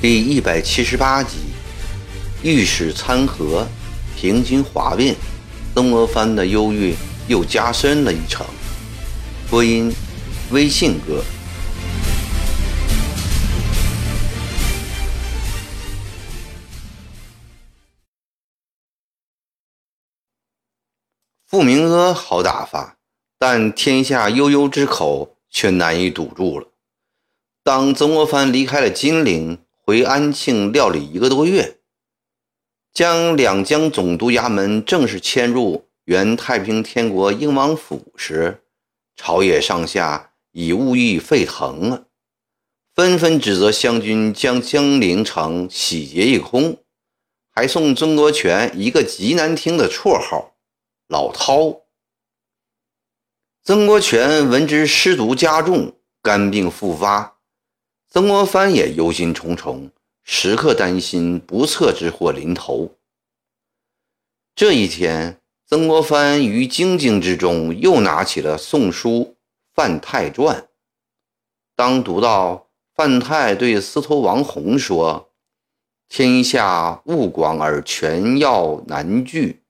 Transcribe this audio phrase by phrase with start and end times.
[0.00, 1.38] 第一百七十八集，
[2.42, 3.66] 御史参合，
[4.16, 5.16] 平津哗变，
[5.74, 6.94] 曾国藩的忧郁
[7.26, 8.46] 又加深了一层。
[9.50, 9.92] 播音：
[10.50, 11.24] 微信哥。
[21.46, 22.98] 傅明阿好打发，
[23.38, 26.66] 但天下悠悠之口却难以堵住了。
[27.62, 29.58] 当曾国藩离开了金陵。
[29.88, 31.76] 回安庆料理一个多月，
[32.92, 38.64] 将两江总督衙门正式迁入原太平天国英王府时，
[39.14, 42.06] 朝野上下已物议沸腾了，
[42.96, 46.78] 纷纷指责湘军将江陵城洗劫一空，
[47.54, 50.55] 还送曾国荃一个极难听的绰号
[51.08, 51.82] “老饕”。
[53.62, 57.38] 曾国荃闻之失毒加重，肝病复发。
[58.08, 59.90] 曾国藩也忧心忡忡，
[60.22, 62.96] 时刻担心不测之祸临头。
[64.54, 69.10] 这一天，曾国藩于精进之中，又拿起了《宋书·
[69.74, 70.60] 范泰传》。
[71.74, 75.32] 当读到范泰对司徒王弘说
[76.08, 79.65] ：“天下物广而权要难聚，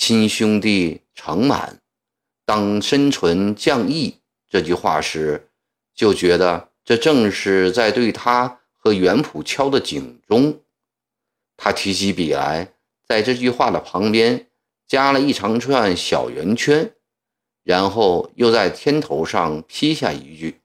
[0.00, 1.78] 亲兄弟诚满，
[2.46, 4.16] 当身存将义。”
[4.48, 5.50] 这句话时，
[5.94, 6.70] 就觉得。
[6.82, 10.62] 这正是在对他和袁普敲的警钟。
[11.58, 12.72] 他提起笔来，
[13.06, 14.48] 在这句话的旁边
[14.88, 16.94] 加了一长串小圆圈，
[17.62, 20.62] 然后又在天头上批下一句：“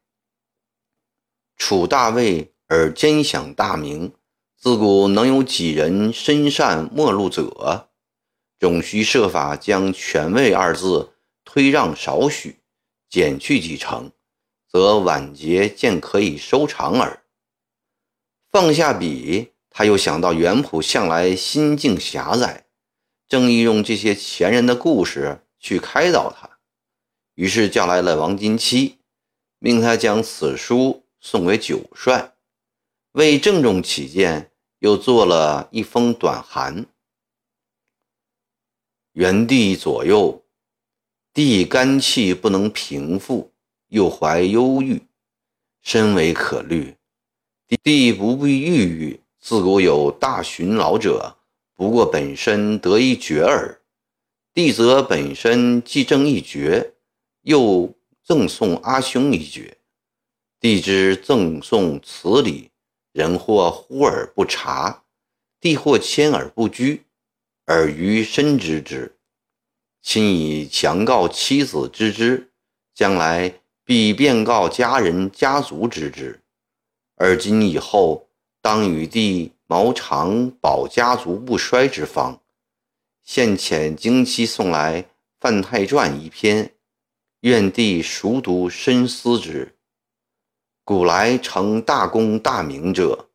[1.57, 4.13] 楚大魏而兼享大名，
[4.57, 7.89] 自古能有几人深善莫路者？
[8.59, 12.59] 总需设法将‘权位’二字推让少许，
[13.09, 14.11] 减去几成。”
[14.67, 17.23] 则晚节渐可以收场耳。
[18.51, 22.65] 放下笔，他又想到袁普向来心境狭窄，
[23.25, 26.57] 正意用这些前人的故事去开导他，
[27.35, 28.97] 于是叫来了王金期，
[29.59, 32.33] 命他将此书送给九帅。
[33.13, 36.85] 为郑重起见，又做了一封短函：
[39.15, 40.43] 元帝左右，
[41.33, 43.53] 帝肝气不能平复。
[43.87, 45.01] 又怀忧郁，
[45.81, 46.97] 深为可虑。
[47.81, 51.37] 帝不必郁郁，自古有大寻老者，
[51.75, 53.79] 不过本身得一绝耳。
[54.53, 56.95] 帝则本身既正一绝，
[57.43, 59.77] 又赠送阿兄一绝。
[60.59, 62.69] 帝之赠送此礼，
[63.13, 65.05] 人或忽而不察，
[65.61, 67.04] 帝或谦而不居，
[67.65, 69.15] 尔虞深知之。
[70.01, 72.51] 亲以强告妻子知之，
[72.93, 73.61] 将来。
[73.87, 76.41] 必便告家人家族知之，
[77.17, 78.27] 而今以后
[78.59, 82.41] 当与帝谋长保家族不衰之方。
[83.21, 85.03] 现遣京期送来
[85.39, 86.73] 《范太传》一篇，
[87.41, 89.75] 愿帝熟读深思之。
[90.83, 93.29] 古来成大功大名者，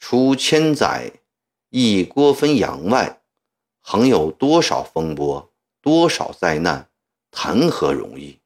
[0.00, 1.12] 除千载
[1.68, 3.21] 亦郭汾阳外，
[3.82, 6.88] 恒有多少风波，多少灾难，
[7.30, 8.38] 谈何容易？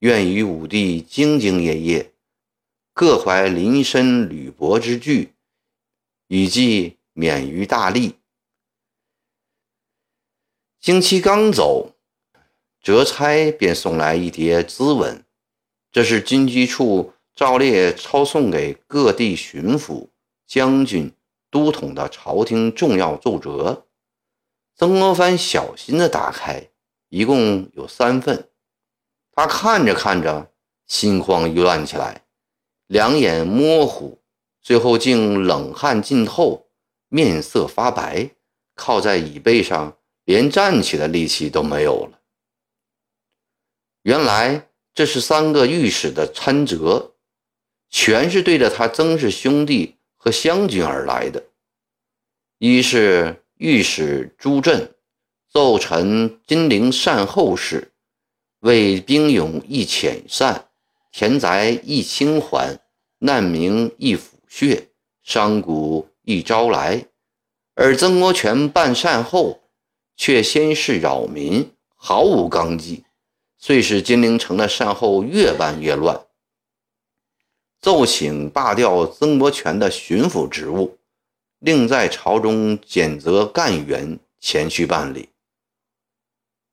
[0.00, 2.12] 愿与武帝兢兢业业，
[2.92, 5.32] 各怀临深履薄之惧，
[6.28, 8.16] 以济免于大利。
[10.80, 11.94] 经期刚走，
[12.80, 15.24] 哲差便送来一叠咨文，
[15.90, 20.08] 这是军机处照列抄送给各地巡抚、
[20.46, 21.12] 将军、
[21.50, 23.86] 都统的朝廷重要奏折。
[24.82, 26.68] 曾国藩小心地打开，
[27.08, 28.48] 一共有三份。
[29.30, 30.50] 他看着看着，
[30.88, 32.24] 心慌意乱起来，
[32.88, 34.20] 两眼模糊，
[34.60, 36.66] 最后竟冷汗浸透，
[37.06, 38.30] 面色发白，
[38.74, 42.18] 靠在椅背上，连站起的力气都没有了。
[44.02, 47.12] 原来这是三个御史的参折，
[47.88, 51.44] 全是对着他曾氏兄弟和湘军而来的。
[52.58, 54.92] 一是御史朱振
[55.48, 57.92] 奏陈金陵善后事。
[58.58, 60.66] 为兵勇易遣散，
[61.12, 62.80] 田宅易清还，
[63.20, 64.88] 难民易抚恤，
[65.22, 67.06] 商贾易招来。
[67.76, 69.60] 而曾国荃办善后，
[70.16, 73.04] 却先是扰民，毫无纲纪，
[73.58, 76.20] 遂使金陵城的善后越办越乱。
[77.80, 80.98] 奏请罢掉曾国荃的巡抚职务，
[81.64, 85.28] 另在朝中检责干员前去办理。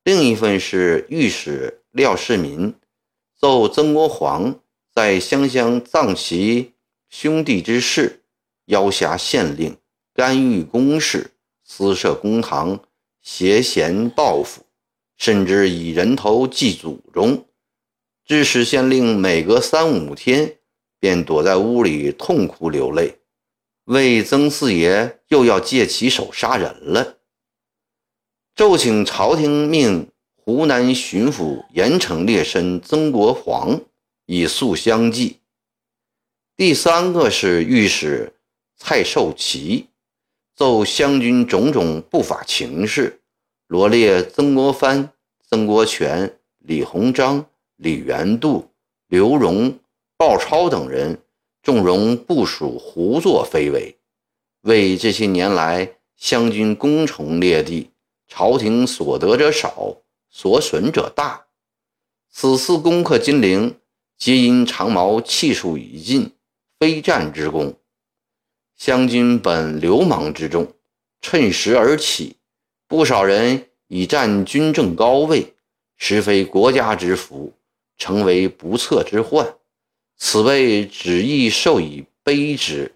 [0.03, 2.73] 另一份是御史廖世民
[3.37, 4.59] 奏曾国藩
[4.91, 6.73] 在湘乡葬其
[7.07, 8.23] 兄弟之事，
[8.65, 9.77] 邀挟县令
[10.11, 11.29] 干预公事，
[11.63, 12.79] 私设公堂，
[13.21, 14.63] 挟嫌报复，
[15.17, 17.45] 甚至以人头祭祖宗，
[18.25, 20.57] 致使县令每隔三五天
[20.99, 23.18] 便躲在屋里痛哭流泪，
[23.89, 27.17] 为曾四爷又要借其手杀人了。
[28.55, 33.81] 奏请朝廷命湖南巡抚严惩劣绅曾国藩，
[34.27, 35.39] 以肃相继。
[36.55, 38.31] 第三个是御史
[38.77, 39.87] 蔡寿祺
[40.55, 43.19] 奏湘军种种不法情事，
[43.65, 45.11] 罗列曾国藩、
[45.49, 47.43] 曾国荃、李鸿章、
[47.77, 48.69] 李元度、
[49.07, 49.79] 刘荣、
[50.15, 51.19] 鲍超等人
[51.61, 53.97] 纵容部属胡作非为，
[54.61, 57.91] 为这些年来湘军攻城略地。
[58.31, 59.97] 朝廷所得者少，
[60.29, 61.47] 所损者大。
[62.29, 63.79] 此次攻克金陵，
[64.19, 66.31] 皆因长毛气数已尽，
[66.77, 67.73] 非战之功。
[68.77, 70.71] 湘军本流氓之众，
[71.21, 72.35] 趁时而起，
[72.87, 75.55] 不少人已占军政高位，
[75.97, 77.51] 实非国家之福，
[77.97, 79.55] 成为不测之患。
[80.21, 82.93] 此辈只宜受以卑之，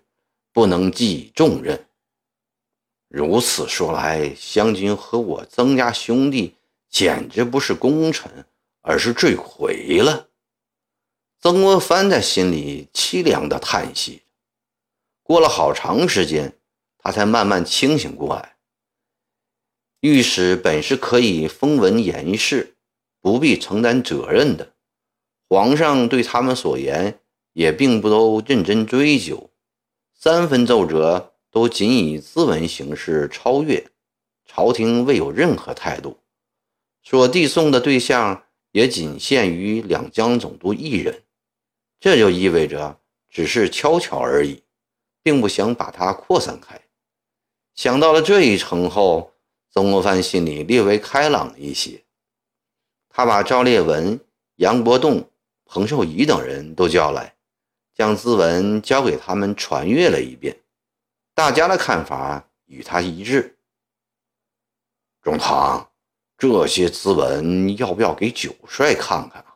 [0.51, 1.87] 不能寄以重任。
[3.07, 6.55] 如此说来，湘军和我曾家兄弟
[6.89, 8.45] 简直不是功臣，
[8.81, 10.27] 而是罪魁了。
[11.39, 14.21] 曾国藩在心里凄凉地叹息。
[15.23, 16.59] 过了好长时间，
[16.97, 18.57] 他才慢慢清醒过来。
[20.01, 22.75] 御史本是可以封文言事，
[23.21, 24.72] 不必承担责任的。
[25.53, 27.19] 皇上对他们所言，
[27.53, 29.51] 也并不都认真追究。
[30.15, 31.29] 三分奏折。
[31.51, 33.87] 都仅以咨文形式超越，
[34.43, 36.17] 朝廷未有任何态度，
[37.03, 41.21] 所递送的对象也仅限于两江总督一人，
[41.99, 42.97] 这就意味着
[43.29, 44.63] 只是悄悄而已，
[45.21, 46.81] 并不想把它扩散开。
[47.75, 49.33] 想到了这一层后，
[49.69, 52.01] 曾国藩心里略微开朗了一些。
[53.09, 54.19] 他把赵烈文、
[54.55, 55.29] 杨国栋、
[55.65, 57.35] 彭寿仪等人都叫来，
[57.93, 60.57] 将咨文交给他们传阅了一遍。
[61.33, 63.57] 大家的看法与他一致。
[65.21, 65.89] 中堂，
[66.37, 69.55] 这些字文要不要给九帅看看啊？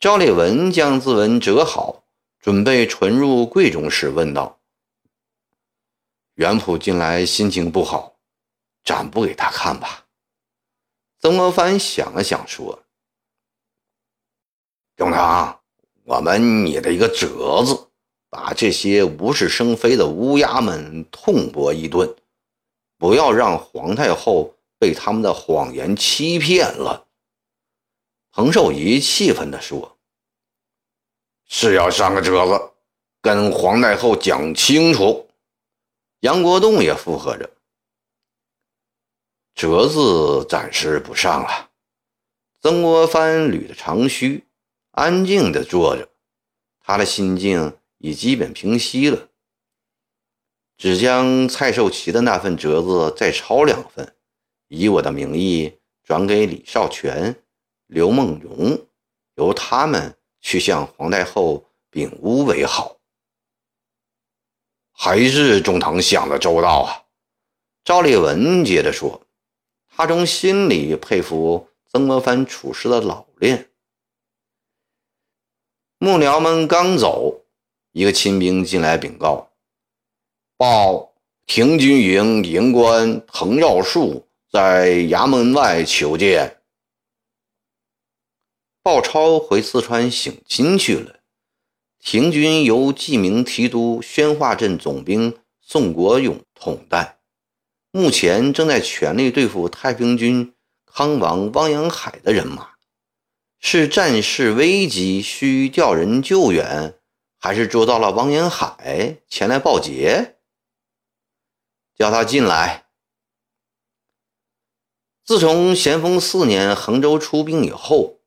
[0.00, 2.02] 赵烈文将字文折好，
[2.40, 4.58] 准备存入柜中时问道
[6.34, 8.16] ：“元普近来心情不好，
[8.82, 10.06] 暂不给他看吧？”
[11.20, 12.82] 曾国藩想了想说
[15.02, 15.60] ：“中堂，
[16.04, 17.88] 我们拟了一个折子。”
[18.30, 22.16] 把这些无事生非的乌鸦们痛驳一顿，
[22.96, 27.06] 不要让皇太后被他们的谎言欺骗了。
[28.30, 29.98] 彭寿仪气愤地说
[31.46, 32.70] ：“是要上个折子，
[33.20, 35.28] 跟皇太后讲清楚。”
[36.20, 37.50] 杨国栋也附和着
[39.54, 41.68] ：“折子暂时不上了。”
[42.62, 44.42] 曾国藩捋着长须，
[44.92, 46.08] 安静地坐着，
[46.80, 47.76] 他的心境。
[48.04, 49.28] 已基本平息了，
[50.76, 54.16] 只将蔡寿祺的那份折子再抄两份，
[54.66, 57.44] 以我的名义转给李少泉、
[57.86, 58.88] 刘梦荣，
[59.36, 62.96] 由他们去向皇太后禀诬为好。
[64.90, 67.06] 还是中堂想的周到啊！
[67.84, 69.24] 赵烈文接着说，
[69.86, 73.70] 他从心里佩服曾国藩处事的老练。
[76.02, 77.44] 幕僚们刚走。
[77.92, 79.52] 一个亲兵进来禀告
[80.58, 81.12] ：“报
[81.46, 86.56] 停军营营官滕耀树在衙门外求见。”
[88.82, 91.20] 鲍超回四川省亲去了。
[92.00, 97.18] 停军由记名提督宣化镇总兵宋国勇统带，
[97.92, 100.52] 目前正在全力对付太平军
[100.84, 102.71] 康王汪洋海的人马。
[103.64, 106.98] 是战事危急，需调人救援。
[107.38, 110.36] 还是捉到了王延海前来报捷，
[111.96, 112.86] 叫他进来。
[115.24, 118.18] 自从咸丰四年衡州出兵以后，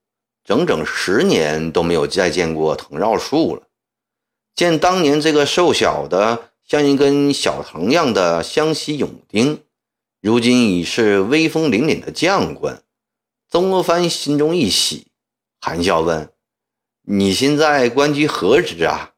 [0.43, 3.63] 整整十年都没有再见过藤绕树了。
[4.53, 9.63] 见当年这个瘦小的像一根小藤样的湘西勇丁，
[10.19, 12.83] 如今已是威风凛凛的将官，
[13.49, 15.07] 曾国藩心中一喜，
[15.59, 16.31] 含笑问。
[17.07, 19.13] 你现在官居何职啊？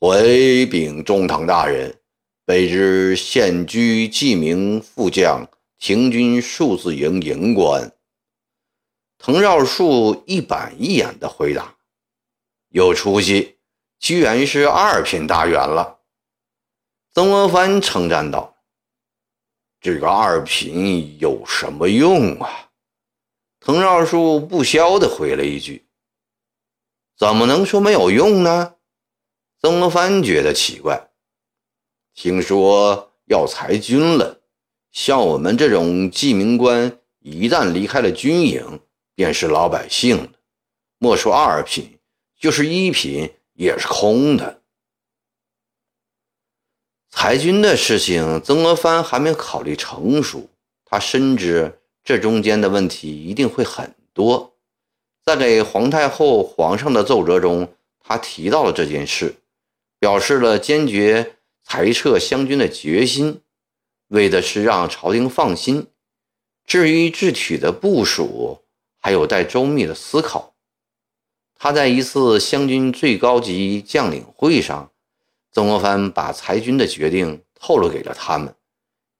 [0.00, 2.00] 回禀中堂大人，
[2.46, 5.46] 卑职现居记名副将
[5.78, 7.92] 廷军数字营营官。
[9.18, 11.76] 滕绕树一板一眼地回答
[12.70, 13.58] ：“有出息，
[13.98, 15.98] 居然是二品大员了。”
[17.12, 18.56] 曾国藩称赞道
[19.82, 22.48] ：“这个二品有什么用啊？”
[23.68, 25.86] 滕绕树不消地回了一句
[27.18, 28.76] ：“怎么能说没有用呢？”
[29.60, 31.10] 曾国藩觉得奇怪，
[32.14, 34.40] 听说要裁军了，
[34.90, 38.80] 像我们这种记名官，一旦离开了军营，
[39.14, 40.32] 便是老百姓了。
[40.96, 41.98] 莫说二品，
[42.40, 44.62] 就是一品也是空的。
[47.10, 50.48] 裁军的事情，曾国藩还没考虑成熟，
[50.86, 51.77] 他深知
[52.08, 54.54] 这中间的问题一定会很多。
[55.26, 59.34] 在给皇太后、皇上的奏折中，他提到了这件事。
[59.98, 63.42] 表示了坚决裁撤湘军的决心，
[64.06, 65.88] 为的是让朝廷放心。
[66.64, 68.62] 至于具体的部署，
[68.96, 70.54] 还有待周密的思考。
[71.56, 74.90] 他在一次湘军最高级将领会上，
[75.52, 78.54] 曾国藩把裁军的决定透露给了他们，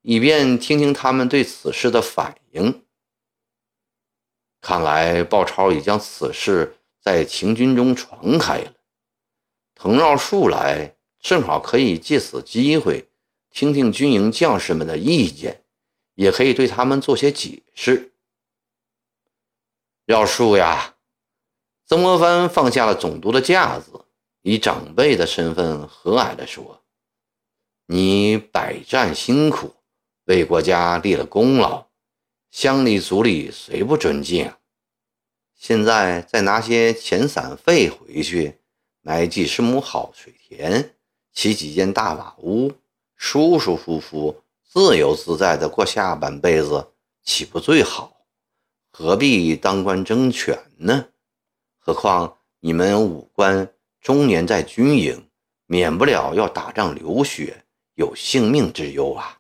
[0.03, 2.85] 以便听听他们对此事的反应。
[4.61, 8.75] 看来鲍超已将此事在秦军中传开了。
[9.75, 13.09] 藤绕树来，正好可以借此机会
[13.51, 15.65] 听听军营将士们的意见，
[16.15, 18.13] 也可以对他们做些解释。
[20.05, 20.97] 绕树呀，
[21.85, 24.05] 曾国藩放下了总督的架子，
[24.43, 26.83] 以长辈的身份和蔼地说
[27.87, 29.75] ：“你百战辛苦，
[30.29, 31.87] 为国家立了功劳，
[32.51, 34.53] 乡里族里谁不尊敬？
[35.55, 38.55] 现在再拿些钱散费回去。”
[39.01, 40.95] 买几十亩好水田，
[41.33, 42.71] 起几间大瓦屋，
[43.17, 46.89] 舒舒服服、自由自在地过下半辈子，
[47.23, 48.27] 岂不最好？
[48.91, 51.07] 何必当官争权呢？
[51.79, 55.31] 何况你们武官终年在军营，
[55.65, 59.38] 免不了要打仗流血，有性命之忧啊！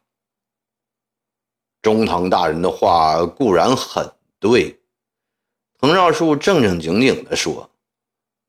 [1.88, 4.78] 中堂大人的话固然很对，
[5.78, 7.70] 藤绕树正正经经地说，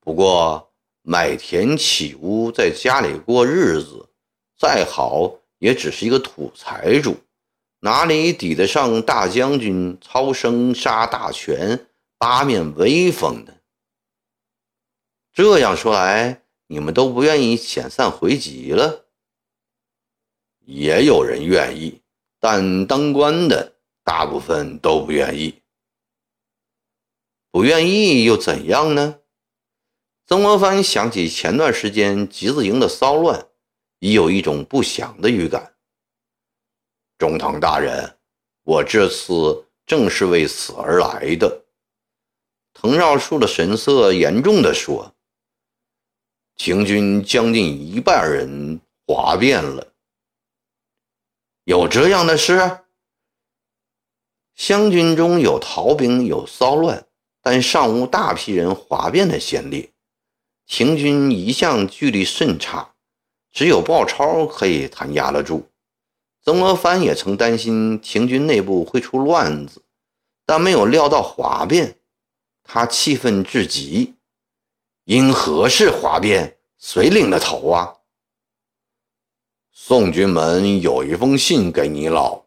[0.01, 0.65] 不过。
[1.01, 4.09] 买田起屋，在家里过日子，
[4.59, 7.15] 再好也只是一个土财主，
[7.79, 13.53] 哪里抵得上大将军操生杀大权、八面威风呢？
[15.33, 19.05] 这样说来，你们都不愿意遣散回籍了？
[20.65, 22.01] 也有人愿意，
[22.39, 25.61] 但当官的大部分都不愿意。
[27.51, 29.19] 不愿意又怎样呢？
[30.25, 33.47] 曾国藩想起前段时间集字营的骚乱，
[33.99, 35.73] 已有一种不祥的预感。
[37.17, 38.17] 中堂大人，
[38.63, 41.65] 我这次正是为此而来的。
[42.73, 45.13] 滕绕树的神色严重地说
[46.55, 49.85] ：“秦军将近一半人哗变了，
[51.69, 52.79] 有这样的事？
[54.55, 57.05] 湘军中有逃兵，有骚乱，
[57.43, 59.91] 但尚无大批人哗变的先例。”
[60.65, 62.95] 秦军一向纪律甚差，
[63.51, 65.69] 只有鲍超可以弹压得住。
[66.43, 69.83] 曾国藩也曾担心秦军内部会出乱子，
[70.47, 71.99] 但没有料到哗变，
[72.63, 74.15] 他气愤至极。
[75.03, 76.57] 因何事哗变？
[76.79, 77.93] 谁领的头啊？
[79.81, 82.43] 宋军门有一封信给你老。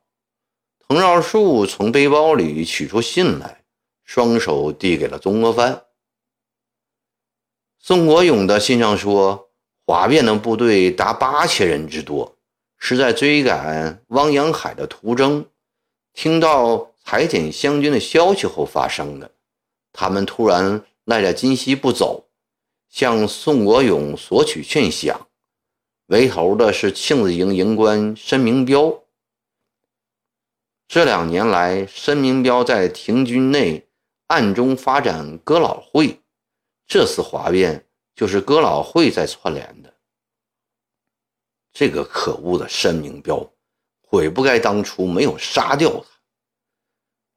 [0.87, 3.65] 滕绕树从背包里取出信来，
[4.05, 5.83] 双手递给了曾国藩。
[7.81, 9.49] 宋国勇的信上说，
[9.87, 12.37] 哗变的部队达八千人之多，
[12.79, 15.47] 是在追赶汪洋海的途中，
[16.13, 19.29] 听到裁减湘军的消息后发生的。
[19.91, 22.27] 他们突然赖在金溪不走，
[22.91, 25.17] 向宋国勇索取劝饷。
[26.13, 29.03] 为头的是庆子营营官申明彪。
[30.87, 33.89] 这两年来，申明彪在廷军内
[34.27, 36.21] 暗中发展哥老会。
[36.87, 39.95] 这次哗变就是哥老会在串联的。
[41.73, 43.51] 这个可恶的申明彪，
[44.03, 46.05] 悔不该当初没有杀掉他。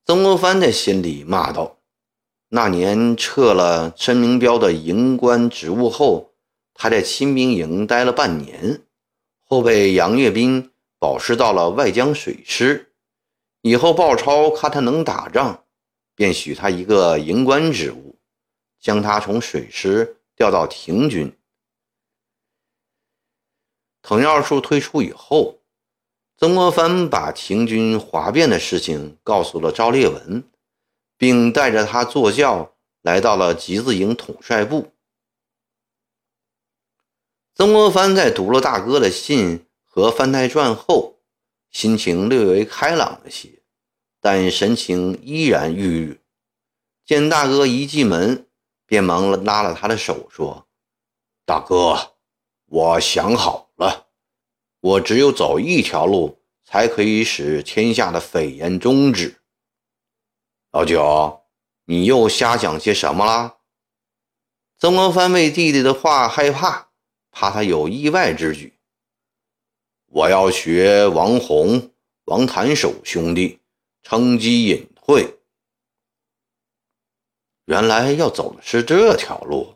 [0.06, 1.78] 曾国藩在心里骂道
[2.52, 6.35] ：“那年撤了申明彪的营官职务后，
[6.76, 8.84] 他在亲兵营待了半年，
[9.44, 12.94] 后被杨岳斌保释到了外江水师。
[13.62, 15.64] 以后鲍超看他能打仗，
[16.14, 18.20] 便许他一个营官职务。”
[18.78, 21.36] 将他从水师调到廷军。
[24.04, 25.60] 滕耀树退出以后，
[26.38, 30.44] 曾国藩把停军哗变的事情告诉了赵烈文，
[31.18, 34.92] 并带着他坐轿来到了集字营统帅部。
[37.58, 41.20] 曾国藩在读了大哥的信和藩台传后，
[41.72, 43.64] 心情略微开朗了些，
[44.20, 46.20] 但神情依然郁郁。
[47.06, 48.46] 见大哥一进门，
[48.86, 50.68] 便忙拉了他的手，说
[51.48, 52.16] ：“大哥，
[52.66, 54.08] 我想好了，
[54.82, 59.40] 我只有走一条路，才可以使天下的匪言终止。”
[60.74, 61.46] 老九，
[61.86, 63.60] 你又瞎讲些什么啦？
[64.78, 66.85] 曾国藩为弟弟的话害怕。
[67.38, 68.72] 怕他有意外之举，
[70.06, 71.92] 我要学王弘、
[72.24, 73.60] 王谭守兄弟，
[74.04, 75.36] 乘机隐退。
[77.66, 79.76] 原来要走的是这条路，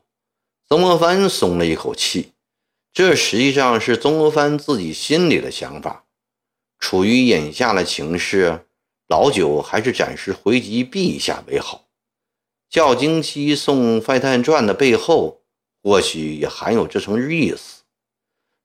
[0.70, 2.32] 曾国藩松了一口气。
[2.94, 6.06] 这实际上是曾国藩自己心里的想法。
[6.80, 8.68] 处于眼下的情势，
[9.10, 11.90] 老九还是暂时回击陛下为好。
[12.70, 15.39] 教京期送《废探传》的背后。
[15.90, 17.82] 或许也含有这层意思，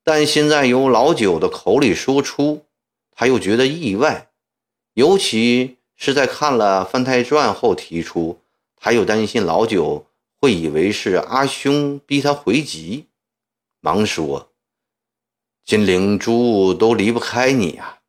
[0.03, 2.67] 但现在由老九的口里说出，
[3.13, 4.29] 他又觉得意外，
[4.93, 8.43] 尤其是在看了《范太传》后提出，
[8.77, 10.05] 他又担心老九
[10.39, 13.07] 会以为是阿兄逼他回籍，
[13.81, 14.51] 忙说
[15.65, 18.01] ：“金陵诸物都离不开你呀，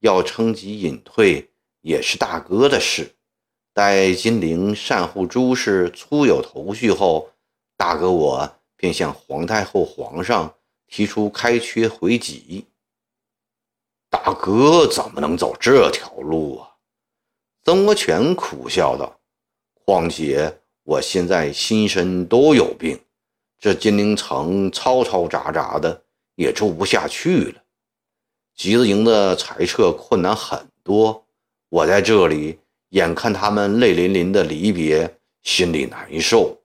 [0.00, 1.50] 要称疾隐退
[1.82, 3.14] 也是大哥的事。
[3.74, 7.28] 待金陵善护诸事粗有头绪后。”
[7.74, 10.52] 大哥，我便向皇太后、皇上
[10.88, 12.66] 提出开缺回籍。
[14.10, 16.68] 大哥怎么能走这条路啊？
[17.62, 19.20] 曾国荃苦笑道
[19.86, 23.00] ：“况且我现在心身都有病，
[23.60, 26.02] 这金陵城嘈嘈杂杂的，
[26.34, 27.62] 也住不下去了。
[28.56, 31.24] 集子营的裁撤困难很多，
[31.68, 32.58] 我在这里
[32.88, 36.58] 眼看他们泪淋淋的离别，心里难受。”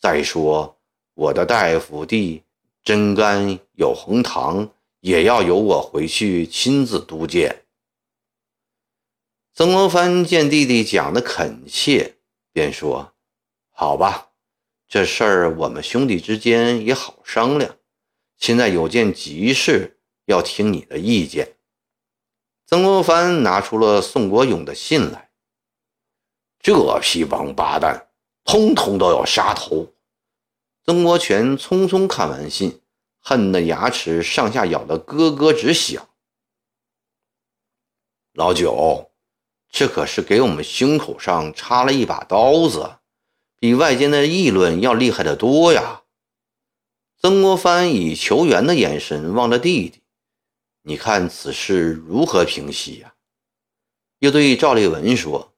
[0.00, 0.77] 再说，
[1.18, 2.44] 我的大夫弟
[2.84, 7.64] 真干有红糖，也要由我回去亲自督荐。
[9.52, 12.14] 曾国藩见弟弟讲的恳切，
[12.52, 13.14] 便说
[13.74, 14.28] ：“好吧，
[14.86, 17.74] 这事儿我们兄弟之间也好商量。
[18.36, 21.56] 现在有件急事要听你的意见。”
[22.64, 25.30] 曾国藩拿出了宋国勇的信来，
[26.60, 28.06] 这批王八蛋！
[28.44, 29.92] 通通都要杀头！
[30.88, 32.80] 曾国荃匆匆看完信，
[33.20, 36.08] 恨得牙齿上下咬得咯咯直响。
[38.32, 39.10] 老九，
[39.68, 43.00] 这可是给我们胸口上插了一把刀子，
[43.58, 46.04] 比外间的议论要厉害得多呀！
[47.20, 50.00] 曾国藩以求援的眼神望着弟弟，
[50.84, 53.12] 你看此事如何平息呀？
[54.20, 55.52] 又对赵立文说：“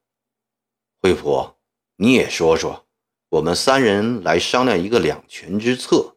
[1.00, 1.52] 惠普。”
[1.94, 2.88] 你也说说，
[3.30, 6.16] 我们三人来商量一个两全之策。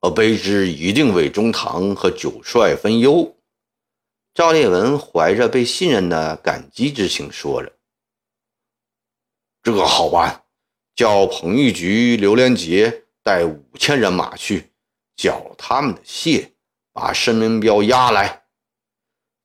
[0.00, 3.38] 呃，卑职一定为中堂和九帅分忧。
[4.34, 7.72] 赵烈文怀着被信任的感激之情说着
[9.62, 10.44] ：“这个好办，
[10.94, 14.70] 叫彭玉菊、刘连杰带五千人马去
[15.16, 16.50] 缴他们的械，
[16.92, 18.44] 把申文彪押来。”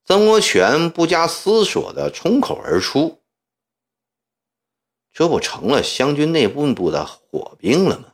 [0.06, 3.22] 曾国荃不加思索的冲口而出。
[5.16, 8.14] 这不成了湘军内部部的火并了吗？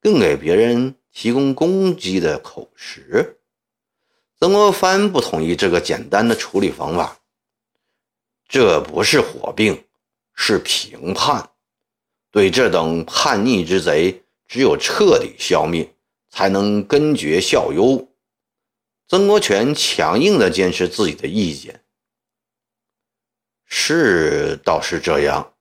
[0.00, 3.38] 更给别人提供攻击的口实。
[4.38, 7.20] 曾国藩不同意这个简单的处理方法。
[8.48, 9.84] 这不是火并，
[10.34, 11.50] 是平叛。
[12.30, 15.94] 对这等叛逆之贼，只有彻底消灭，
[16.30, 18.08] 才能根绝效尤。
[19.08, 21.84] 曾国荃强硬地坚持自己的意见。
[23.66, 25.52] 是，倒是这样。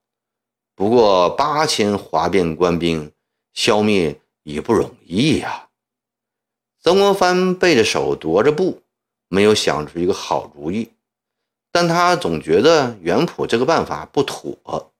[0.79, 3.11] 不过八千哗变官兵
[3.51, 5.67] 消灭也不容易呀。
[6.79, 8.81] 曾国藩背着手踱着步，
[9.27, 10.89] 没有想出一个好主意，
[11.69, 14.93] 但他总觉得袁普这个办法不妥。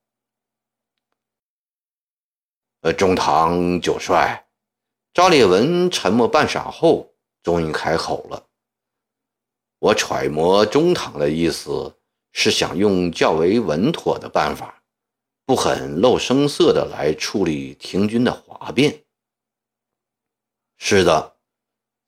[2.81, 4.49] 呃，中堂九帅
[5.13, 7.09] 赵烈文沉默半晌后，
[7.41, 8.45] 终于开口了
[9.79, 11.95] ：“我揣摩中堂的意思，
[12.33, 14.75] 是想用较为稳妥的办法。”
[15.49, 19.03] 不很露声色的来处理廷军的哗变。
[20.77, 21.38] 是的，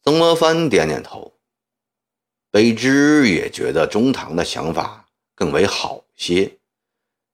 [0.04, 1.34] 曾国藩点点头。
[2.52, 6.60] 卑职也觉得中堂的想法更为好些。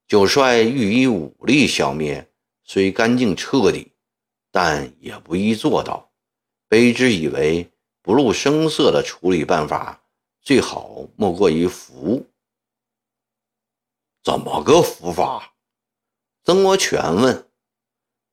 [0.08, 2.32] 九帅欲以武力消灭，
[2.64, 3.92] 虽干净彻底，
[4.50, 6.10] 但也不易做到。
[6.70, 7.70] 卑职以为，
[8.02, 10.02] 不露声色的处理办法，
[10.42, 12.26] 最好莫过于服。
[14.24, 15.54] 怎么个服法？
[16.48, 17.46] 曾国荃问。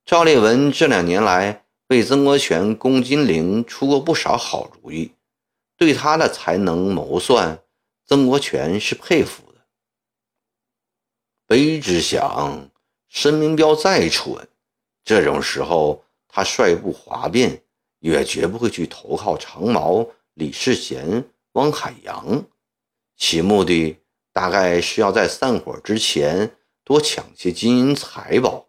[0.05, 5.11] 赵烈文这两年来为曾国荃攻金陵出过不少好主意，
[5.75, 7.61] 对他的才能谋算，
[8.05, 9.59] 曾国荃是佩服的。
[11.45, 12.69] 卑职想，
[13.09, 14.47] 申明标再蠢，
[15.03, 17.63] 这种时候他率部哗变，
[17.99, 22.45] 也绝不会去投靠长毛、李世贤、汪海洋，
[23.17, 23.97] 其目的
[24.31, 28.67] 大概是要在散伙之前多抢些金银财宝。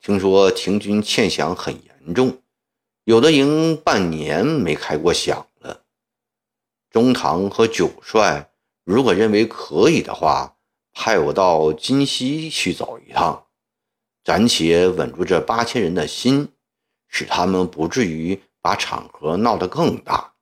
[0.00, 2.42] 听说秦军欠饷很严重，
[3.04, 5.84] 有的营半年没开过饷了。
[6.90, 8.50] 中堂和九帅
[8.82, 10.56] 如果认为可以的话，
[10.94, 13.46] 派我到金溪去走一趟，
[14.24, 16.48] 暂且稳住这八千人的心，
[17.08, 20.32] 使他们不至于把场合闹得更大。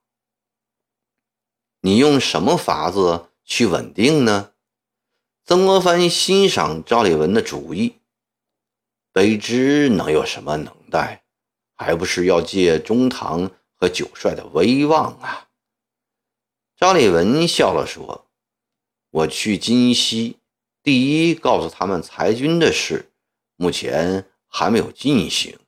[1.81, 4.52] 你用什么法子去稳定呢？
[5.45, 7.99] 曾国藩欣赏赵立文的主意。
[9.11, 11.21] 卑职能有什么能耐？
[11.75, 15.49] 还不是要借中堂和九帅的威望啊！
[16.77, 18.25] 赵立文笑了说
[19.11, 20.37] ：“我去金溪，
[20.81, 23.11] 第一告诉他们裁军的事，
[23.57, 25.59] 目前还没有进行，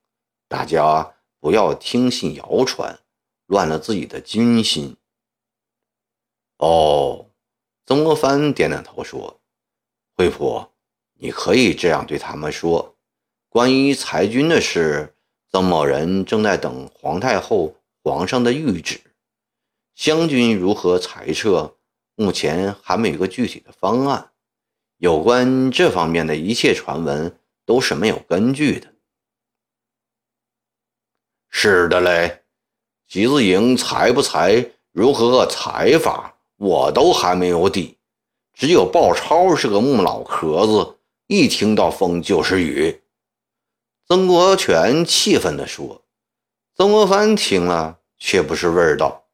[0.48, 3.00] 大家不要听信谣传，
[3.46, 4.96] 乱了自己的军心。”
[6.58, 7.30] 哦，
[7.86, 9.42] 曾国藩点点头说
[10.16, 10.68] ：“惠普，
[11.16, 12.96] 你可以这样对他们说。”
[13.50, 15.16] 关于裁军的事，
[15.50, 19.00] 曾某人正在等皇太后、皇上的谕旨。
[19.94, 21.78] 湘军如何裁撤，
[22.16, 24.32] 目前还没有个具体的方案。
[24.98, 28.94] 有关这方面的一切传闻都是没有根据的。
[31.50, 32.44] 是的嘞，
[33.08, 37.95] 集字营裁不裁，如何裁法，我都还没有底。
[38.56, 43.04] 只有鲍超是个木脑壳子，一听到风就是雨。
[44.08, 46.06] 曾国荃气愤地说
[46.74, 49.26] ：“曾国藩听了却不是味道。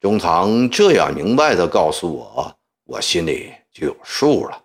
[0.00, 4.64] 中堂这样明白地告诉我，我心里就有数了。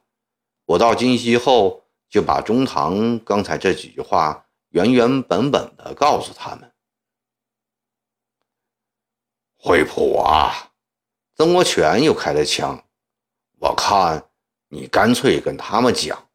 [0.66, 6.72] 我到金溪后，就把中堂刚才这几句话原原本本地告诉他们。
[9.58, 10.69] 惠普啊，
[11.40, 12.84] 曾国荃又开了枪。
[13.60, 14.26] 我看
[14.68, 16.28] 你干脆跟他们讲，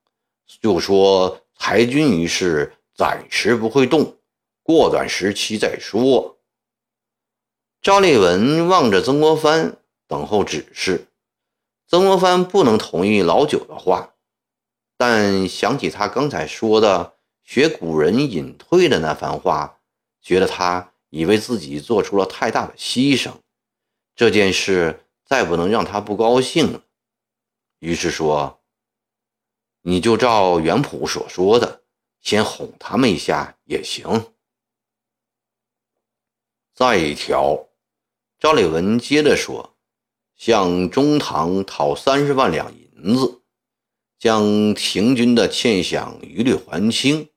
[0.60, 4.18] 就说。”裁军一事暂时不会动，
[4.62, 6.36] 过段时期再说。
[7.80, 9.76] 赵立文望着曾国藩，
[10.08, 11.06] 等候指示。
[11.86, 14.14] 曾国藩不能同意老九的话，
[14.98, 17.14] 但想起他刚才说的
[17.44, 19.78] 学古人隐退的那番话，
[20.20, 23.30] 觉得他已为自己做出了太大的牺牲，
[24.14, 26.82] 这件事再不能让他不高兴了。
[27.78, 28.60] 于是说。
[29.86, 31.82] 你就照袁普所说的，
[32.18, 34.32] 先哄他们一下也行。
[36.72, 37.68] 再一条，
[38.38, 39.76] 赵立文接着说
[40.36, 43.42] ：“向中堂讨三十万两银子，
[44.18, 47.28] 将廷军的欠饷一律还清。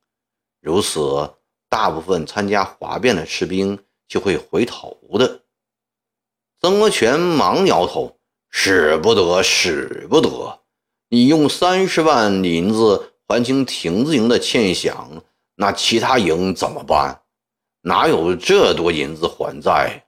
[0.62, 1.36] 如此，
[1.68, 5.44] 大部分参加哗变的士兵就会回头的。”
[6.68, 8.20] 曾国荃忙摇头
[8.52, 10.60] ：“使不得，使不得。”
[11.08, 15.22] 你用三十万银子还清亭子营的欠饷，
[15.56, 17.22] 那其他营怎么办？
[17.84, 20.08] 哪有这多银子还债？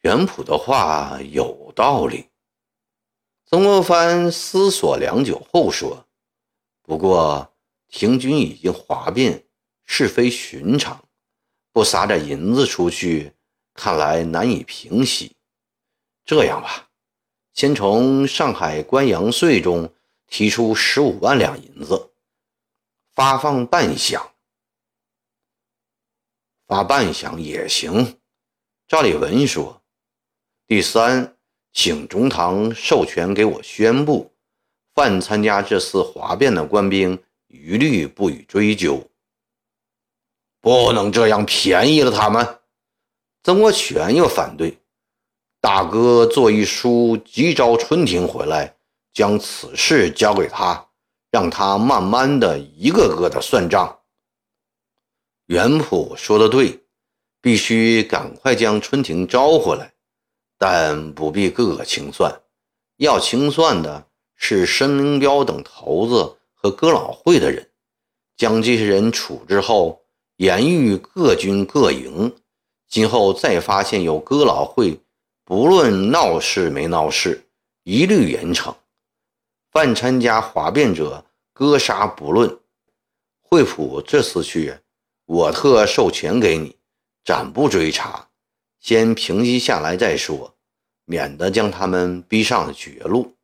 [0.00, 2.30] 袁普的话有道理。
[3.44, 6.06] 曾国藩思索良久后说
[6.82, 7.52] ：“不过
[7.88, 9.44] 廷军已经哗变，
[9.84, 11.04] 是非寻常，
[11.72, 13.34] 不撒点银子出去，
[13.76, 15.36] 看来难以平息。
[16.24, 16.88] 这样吧。”
[17.54, 19.90] 先从上海官洋税中
[20.26, 22.10] 提出十五万两银子，
[23.14, 24.20] 发放半饷。
[26.66, 28.18] 发半饷也行。
[28.86, 29.80] 赵立文说
[30.68, 31.34] ：“第三，
[31.72, 34.34] 请中堂授权给我宣布，
[34.94, 39.08] 凡参加这次哗变的官兵，一律不予追究。
[40.60, 42.46] 不能这样便宜了他们。”
[43.46, 44.76] 曾国荃又反对。
[45.60, 48.74] 大哥做一书，急召春婷回来，
[49.12, 50.88] 将此事交给他，
[51.30, 54.00] 让他慢慢的一个个的算账。
[55.46, 56.82] 袁普说的对，
[57.40, 59.94] 必须赶快将春婷招回来，
[60.58, 62.40] 但不必个个清算，
[62.96, 67.70] 要清算的是申明标等头子和哥老会的人。
[68.36, 70.02] 将这些人处置后，
[70.38, 72.34] 严谕各军各营，
[72.88, 74.98] 今后再发现有哥老会，
[75.44, 77.46] 不论闹事没闹事，
[77.82, 78.74] 一律严惩。
[79.70, 82.58] 犯参加哗变者，割杀不论。
[83.42, 84.74] 惠普这次去，
[85.26, 86.76] 我特授权给你，
[87.24, 88.28] 暂不追查，
[88.80, 90.54] 先平息下来再说，
[91.04, 93.34] 免得将他们逼上绝路。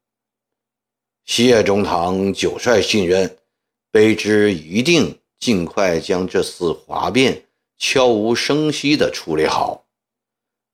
[1.24, 3.38] 谢中堂九帅信任，
[3.92, 7.44] 卑职一定尽快将这次哗变
[7.84, 9.86] 悄无声息地处理好。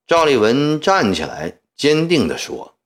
[0.06, 2.77] 赵立文站起来，坚定地说。